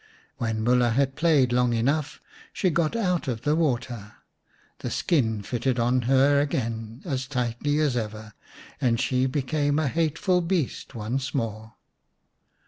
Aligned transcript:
When 0.37 0.63
Mulha 0.63 0.93
had 0.93 1.13
played 1.15 1.53
long 1.53 1.73
enough 1.73 2.19
she 2.53 2.71
got 2.71 2.95
out 2.95 3.27
of 3.27 3.43
the 3.43 3.55
water. 3.55 4.13
The 4.79 4.89
skin 4.89 5.43
fitted 5.43 5.77
on 5.77 6.01
her 6.09 6.39
again 6.41 7.03
as 7.05 7.27
tightly 7.27 7.77
as 7.79 7.95
ever, 7.95 8.33
and 8.81 8.99
she 8.99 9.27
became 9.27 9.77
a 9.77 9.87
hateful 9.87 10.41
beast 10.41 10.95
once 10.95 11.35
more. 11.35 11.75